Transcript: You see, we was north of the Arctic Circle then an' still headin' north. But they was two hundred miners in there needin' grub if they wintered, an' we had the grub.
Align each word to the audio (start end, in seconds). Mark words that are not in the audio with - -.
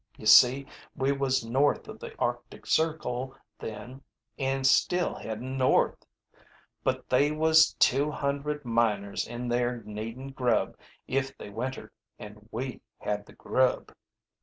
You 0.17 0.25
see, 0.25 0.65
we 0.95 1.11
was 1.11 1.45
north 1.45 1.87
of 1.87 1.99
the 1.99 2.17
Arctic 2.17 2.65
Circle 2.65 3.35
then 3.59 4.01
an' 4.39 4.63
still 4.63 5.13
headin' 5.13 5.59
north. 5.59 6.03
But 6.83 7.07
they 7.07 7.31
was 7.31 7.73
two 7.75 8.09
hundred 8.09 8.65
miners 8.65 9.27
in 9.27 9.47
there 9.47 9.83
needin' 9.85 10.31
grub 10.31 10.75
if 11.07 11.37
they 11.37 11.51
wintered, 11.51 11.91
an' 12.17 12.49
we 12.51 12.81
had 12.97 13.27
the 13.27 13.33
grub. 13.33 13.93